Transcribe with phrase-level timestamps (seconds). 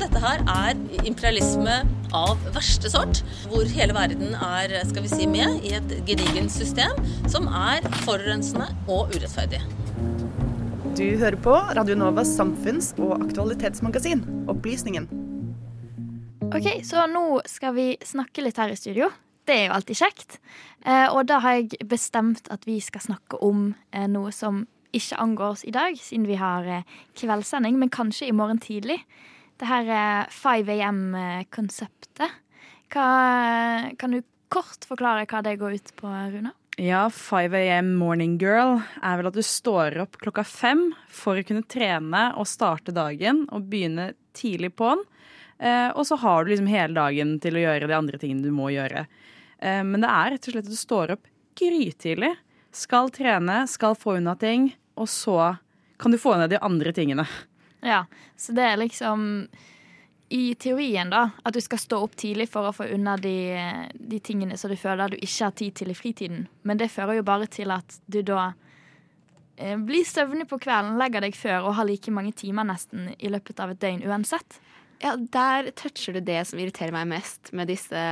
[0.00, 1.80] Dette her er imperialisme
[2.14, 6.94] av verste sort, hvor hele verden er skal vi si, med i et gedigent system
[7.30, 9.60] som er forurensende og urettferdig.
[10.94, 15.08] Du hører på Radio Novas samfunns- og aktualitetsmagasin, Opplysningen.
[16.54, 19.08] Ok, så nå skal vi snakke litt her i studio.
[19.44, 20.36] Det er jo alltid kjekt.
[20.86, 24.62] Eh, og da har jeg bestemt at vi skal snakke om eh, noe som
[24.96, 29.00] ikke angår oss i dag, siden vi har eh, kveldssending, men kanskje i morgen tidlig.
[29.60, 32.40] Det her er 5 AM-konseptet.
[32.94, 34.20] Kan du
[34.52, 36.52] kort forklare hva det går ut på, Runa?
[36.82, 41.44] Ja, 5 AM morning girl er vel at du står opp klokka fem for å
[41.46, 45.04] kunne trene og starte dagen og begynne tidlig på den.
[45.62, 48.54] Eh, og så har du liksom hele dagen til å gjøre de andre tingene du
[48.54, 49.04] må gjøre.
[49.62, 52.32] Eh, men det er rett og slett at du står opp grytidlig,
[52.74, 55.56] skal trene, skal få unna ting, og så
[56.00, 57.26] kan du få ned de andre tingene.
[57.84, 58.04] Ja,
[58.36, 59.46] så det er liksom
[60.34, 63.54] i teorien, da, at du skal stå opp tidlig for å få unna de,
[63.94, 66.46] de tingene som du føler du ikke har tid til i fritiden.
[66.62, 68.54] Men det fører jo bare til at du da
[69.56, 73.30] eh, blir søvnig på kvelden, legger deg før og har like mange timer nesten i
[73.30, 74.58] løpet av et døgn uansett.
[75.04, 78.02] Ja, der toucher du det som irriterer meg mest med disse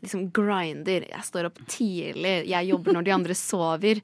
[0.00, 1.06] liksom grinder.
[1.08, 4.02] Jeg står opp tidlig, jeg jobber når de andre sover.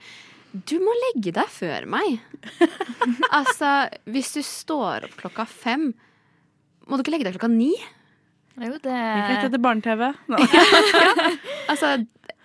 [0.65, 2.21] Du må legge deg før meg.
[3.39, 5.91] altså, hvis du står opp klokka fem,
[6.87, 7.73] må du ikke legge deg klokka ni?
[8.57, 10.07] Jo, det Vi rett etter barne-TV.
[11.71, 11.97] Altså,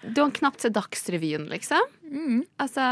[0.01, 1.83] du har knapt sett Dagsrevyen, liksom.
[2.09, 2.39] mm.
[2.59, 2.83] Altså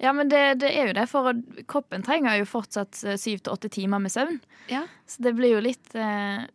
[0.00, 1.32] Ja, men det, det er jo det, for
[1.68, 4.38] kroppen trenger jo fortsatt eh, syv til åtte timer med søvn.
[4.70, 4.84] Ja.
[5.08, 6.46] Så det blir jo litt eh,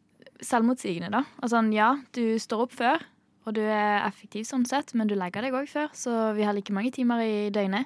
[0.45, 1.25] selvmotsigende, da.
[1.43, 3.03] Altså, ja, du står opp før,
[3.45, 6.55] og du er effektiv sånn sett, men du legger deg òg før, så vi har
[6.57, 7.85] like mange timer i døgnet.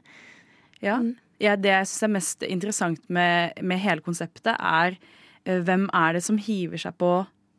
[0.84, 1.02] Ja.
[1.44, 4.96] ja det jeg syns er mest interessant med, med hele konseptet, er
[5.44, 7.12] eh, hvem er det som hiver seg på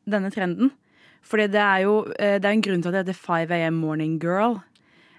[0.08, 0.72] denne trenden?
[1.20, 3.80] Fordi det er jo eh, det er en grunn til at det heter 5 AM
[3.84, 4.56] Morning Girl.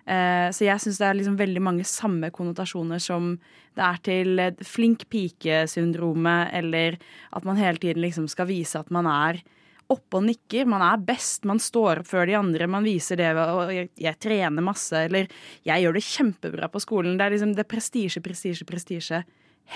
[0.10, 3.36] Eh, så jeg syns det er liksom veldig mange samme konnotasjoner som
[3.78, 6.98] det er til flink pike-syndromet, eller
[7.32, 9.46] at man hele tiden liksom skal vise at man er
[9.92, 10.68] oppe og nikker.
[10.70, 13.92] Man er best, man står opp før de andre, man viser det ved å jeg,
[14.00, 15.30] jeg trener masse, eller
[15.68, 17.18] jeg gjør det kjempebra på skolen.
[17.20, 19.24] Det er liksom det prestisje, prestisje, prestisje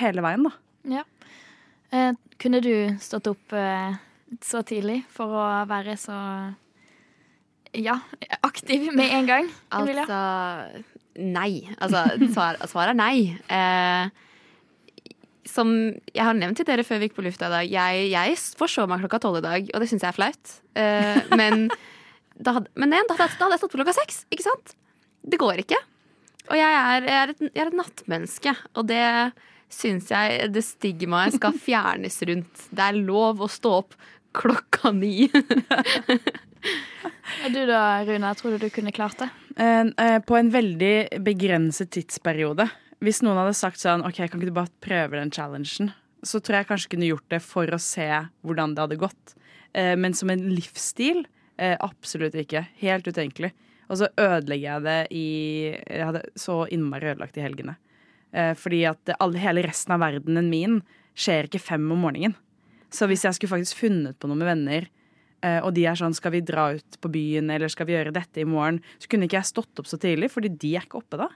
[0.02, 0.54] hele veien, da.
[0.98, 1.06] Ja.
[1.96, 2.12] Eh,
[2.42, 3.96] kunne du stått opp eh,
[4.44, 6.18] så tidlig for å være så
[7.76, 8.00] ja,
[8.46, 10.06] aktiv med en gang, Emilia?
[10.06, 11.64] Altså Nei.
[11.80, 13.20] Altså, svar, svaret er nei.
[13.48, 14.10] Eh,
[15.46, 15.72] som
[16.14, 18.86] jeg har nevnt til dere før vi gikk på lufta i dag, jeg, jeg se
[18.90, 20.56] meg klokka tolv i dag, og det syns jeg er flaut.
[20.76, 21.68] Uh, men
[22.36, 24.46] da hadde, men igjen, da hadde, jeg- da hadde jeg stått på klokka seks, ikke
[24.48, 24.74] sant?
[25.26, 25.78] Det går ikke.
[26.52, 29.04] Og jeg er, jeg er, et, jeg er et nattmenneske, og det
[29.76, 32.66] syns jeg det stigmaet skal fjernes rundt.
[32.70, 33.96] Det er lov å stå opp
[34.36, 35.30] klokka ni.
[37.46, 38.32] Og du da, Rune?
[38.38, 39.28] tror du du kunne klart det?
[39.58, 42.66] Uh, uh, På en veldig begrenset tidsperiode.
[43.04, 45.92] Hvis noen hadde sagt sånn OK, kan ikke du bare prøve den challengen?
[46.26, 48.08] Så tror jeg kanskje kunne gjort det for å se
[48.46, 49.36] hvordan det hadde gått.
[49.76, 51.26] Eh, Men som en livsstil,
[51.58, 52.66] eh, absolutt ikke.
[52.82, 53.52] Helt utenkelig.
[53.90, 55.28] Og så ødelegger jeg det i
[55.86, 57.76] Jeg hadde så innmari ødelagt i helgene.
[58.34, 60.82] Eh, Fordi at alle, hele resten av verdenen min
[61.16, 62.36] skjer ikke fem om morgenen.
[62.90, 64.88] Så hvis jeg skulle faktisk funnet på noe med venner,
[65.62, 68.40] og de er sånn skal vi dra ut på byen eller skal vi gjøre dette
[68.42, 71.20] i morgen, så kunne ikke jeg stått opp så tidlig, fordi de er ikke oppe
[71.20, 71.28] da.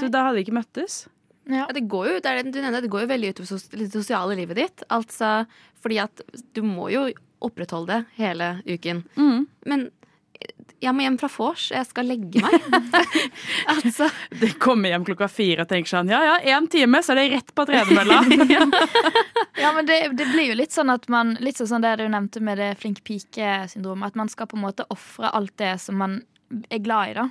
[0.00, 1.04] Så da hadde vi ikke møttes.
[1.04, 1.10] Ja.
[1.44, 3.66] Ja, det går jo, det, er, det du nevner, det går jo veldig utover sos
[3.68, 4.84] det sosiale livet ditt.
[4.94, 5.42] Altså,
[5.84, 6.22] fordi at
[6.56, 7.04] du må jo
[7.44, 9.02] opprettholde det hele uken.
[9.68, 9.90] Men
[10.84, 12.54] jeg må hjem fra vors, jeg skal legge meg.
[13.72, 14.08] altså,
[14.40, 17.26] Det kommer hjem klokka fire og tenker sånn ja ja, én time, så er det
[17.36, 18.22] rett på tredemølla.
[19.54, 22.40] Ja, men det, det blir jo litt sånn at man Litt sånn det du nevnte
[22.44, 24.10] med det flink pike-syndromet.
[24.10, 26.18] At man skal på en måte ofre alt det som man
[26.74, 27.28] er glad i, da.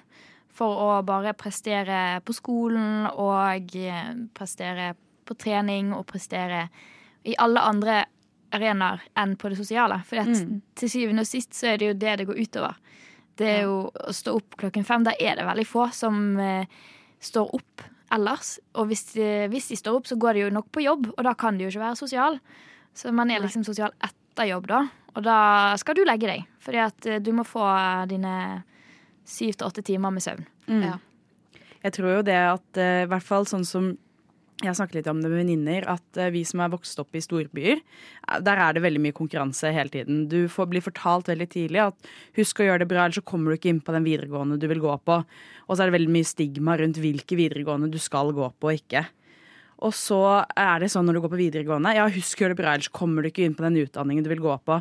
[0.54, 4.94] For å bare prestere på skolen og eh, prestere
[5.24, 6.68] på trening og prestere
[7.24, 8.04] i alle andre
[8.54, 10.02] arenaer enn på det sosiale.
[10.06, 10.44] For at
[10.78, 12.78] til syvende og sist så er det jo det det går utover.
[13.40, 15.06] Det er jo å stå opp klokken fem.
[15.08, 16.70] Da er det veldig få som eh,
[17.24, 18.58] står opp ellers.
[18.78, 21.24] Og hvis de, hvis de står opp, så går de jo nok på jobb, og
[21.26, 22.38] da kan de jo ikke være sosial.
[22.94, 24.84] Så man er liksom sosial etter jobb, da.
[25.14, 25.40] Og da
[25.82, 27.66] skal du legge deg, fordi at eh, du må få
[28.12, 28.36] dine
[29.26, 30.48] syv til åtte timer med søvn.
[30.84, 31.00] ja.
[31.84, 33.92] Jeg tror jo det at eh, i hvert fall sånn som
[34.62, 37.16] jeg har snakket litt om det med venninner, at eh, vi som er vokst opp
[37.18, 40.22] i storbyer, eh, der er det veldig mye konkurranse hele tiden.
[40.32, 43.52] Du får bli fortalt veldig tidlig at husk å gjøre det bra, ellers så kommer
[43.52, 45.20] du ikke inn på den videregående du vil gå på.
[45.68, 48.80] Og så er det veldig mye stigma rundt hvilke videregående du skal gå på og
[48.80, 49.04] ikke.
[49.84, 50.22] Og så
[50.56, 52.94] er det sånn når du går på videregående, ja, husk å gjøre det bra, ellers
[52.94, 54.80] kommer du ikke inn på den utdanningen du vil gå på.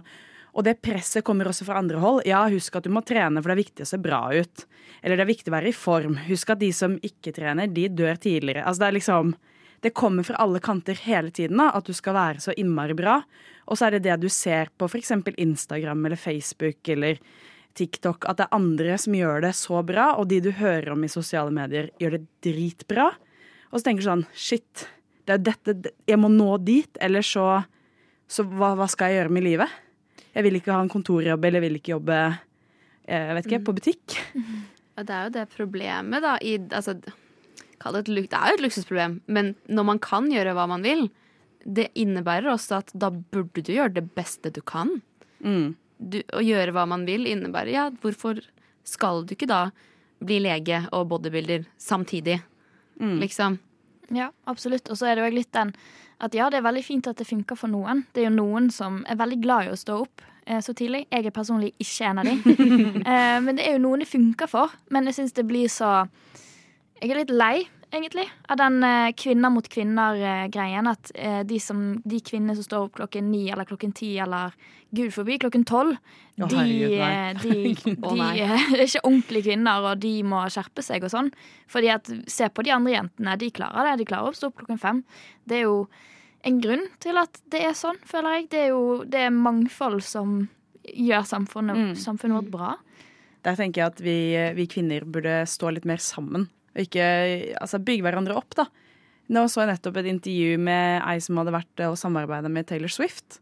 [0.53, 2.23] Og det presset kommer også fra andre hold.
[2.29, 4.67] Ja, husk at du må trene, for det er viktig å se bra ut.
[5.01, 6.19] Eller det er viktig å være i form.
[6.27, 8.67] Husk at de som ikke trener, de dør tidligere.
[8.67, 9.35] Altså det er liksom
[9.83, 13.17] Det kommer fra alle kanter hele tiden, da, at du skal være så innmari bra.
[13.67, 15.11] Og så er det det du ser på f.eks.
[15.35, 17.19] Instagram eller Facebook eller
[17.75, 21.03] TikTok, at det er andre som gjør det så bra, og de du hører om
[21.03, 23.09] i sosiale medier, gjør det dritbra.
[23.73, 24.87] Og så tenker du sånn Shit,
[25.27, 27.65] det er dette Jeg må nå dit, eller så,
[28.31, 29.82] så hva, hva skal jeg gjøre med livet?
[30.33, 33.65] Jeg vil ikke ha en kontorjobb, eller jeg vil ikke jobbe eh, jeg vet ikke,
[33.67, 34.17] på butikk.
[34.99, 36.37] Og det er jo det problemet, da.
[36.45, 40.67] I, altså, det, et, det er jo et luksusproblem, men når man kan gjøre hva
[40.71, 41.07] man vil,
[41.63, 44.99] det innebærer også at da burde du gjøre det beste du kan.
[45.41, 45.75] Mm.
[45.99, 48.41] Du, å gjøre hva man vil innebærer ja, hvorfor
[48.89, 49.69] skal du ikke da
[50.23, 52.41] bli lege og bodybuilder samtidig?
[53.23, 53.59] Liksom.
[54.13, 54.91] Ja, absolutt.
[54.93, 55.73] Og så er det jo litt den
[56.23, 58.05] at ja, det er veldig fint at det funker for noen.
[58.15, 61.07] Det er jo noen som er veldig glad i å stå opp eh, så tidlig.
[61.11, 62.37] Jeg er personlig ikke en av de.
[63.13, 64.75] eh, men det er jo noen det funker for.
[64.95, 66.05] Men jeg syns det blir så
[67.03, 67.57] Jeg er litt lei,
[67.93, 70.89] egentlig, av den eh, kvinner mot kvinner-greien.
[70.91, 74.55] At eh, de, som, de kvinnene som står opp klokken ni eller klokken ti eller
[74.93, 75.97] gud forbi klokken tolv,
[76.41, 76.63] oh, de,
[76.99, 81.31] eh, de, Å, de er ikke ordentlige kvinner, og de må skjerpe seg og sånn.
[81.73, 83.37] Fordi at Se på de andre jentene.
[83.41, 83.99] De klarer det.
[84.03, 85.05] De klarer å stå opp klokken fem.
[85.49, 85.77] Det er jo
[86.49, 88.49] en grunn til at det er sånn, føler jeg.
[88.51, 90.49] Det er jo det er mangfold som
[90.83, 91.93] gjør samfunnet, Mm.
[91.95, 92.71] samfunnet vårt bra.
[93.47, 94.17] Der tenker jeg at vi,
[94.59, 97.07] vi kvinner burde stå litt mer sammen, og ikke
[97.61, 98.67] altså, bygge hverandre opp, da.
[99.33, 102.91] Nå så jeg nettopp et intervju med ei som hadde vært og samarbeida med Taylor
[102.93, 103.39] Swift.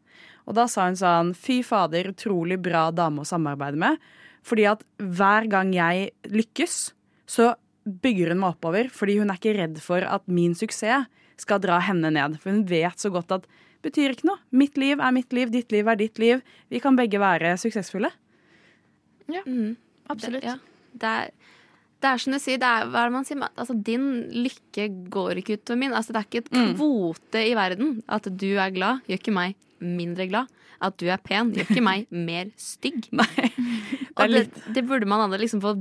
[0.46, 3.98] Og da sa hun sånn Fy fader, utrolig bra dame å samarbeide med.
[4.46, 6.76] Fordi at hver gang jeg lykkes,
[7.30, 7.52] så
[7.84, 8.90] bygger hun meg oppover.
[8.92, 11.08] Fordi hun er ikke redd for at min suksess
[11.40, 12.38] skal dra henne ned.
[12.40, 13.46] For hun vet så godt at
[13.84, 14.40] betyr ikke noe.
[14.52, 16.42] Mitt liv er mitt liv, ditt liv er ditt liv.
[16.72, 18.12] Vi kan begge være suksessfulle.
[19.30, 19.76] Mm.
[20.10, 20.42] Absolutt.
[20.42, 20.56] Det, ja.
[21.00, 21.56] det, er,
[22.00, 23.42] det er som du sier, det er, hva er det man sier?
[23.60, 25.92] Altså, din lykke går ikke utover min.
[25.96, 26.70] Altså, det er ikke et Mm.
[26.78, 27.90] kvote i verden.
[28.08, 30.48] At du er glad, gjør ikke meg mindre glad.
[30.80, 33.10] At du er pen, gjør ikke meg mer stygg.
[33.12, 33.50] Nei,
[34.16, 35.74] Og det, det burde man alle liksom få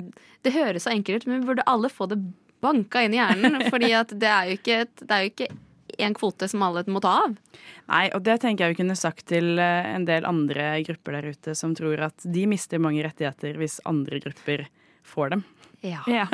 [0.44, 2.20] Det høres så enkelt ut, men vi burde alle få det
[2.62, 3.62] banka inn i hjernen.
[3.72, 3.90] Fordi
[4.20, 5.50] det er jo ikke, et, det er jo ikke
[6.00, 7.34] en kvote som alle må ta av.
[7.90, 11.32] Nei, og det tenker jeg vi kunne sagt til eh, en del andre grupper der
[11.34, 14.68] ute som tror at de mister mange rettigheter hvis andre grupper
[15.10, 15.48] får dem.
[15.82, 16.26] Ja, Ja,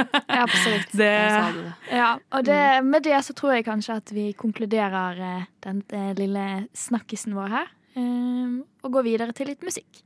[0.42, 0.90] absolutt.
[0.98, 1.12] Det,
[1.54, 1.74] det.
[1.94, 5.20] Ja, og det, med det så tror jeg kanskje at vi konkluderer
[5.62, 7.70] den, den eh, lille snakkisen vår her.
[7.94, 10.02] Um, Og går videre til litt musikk.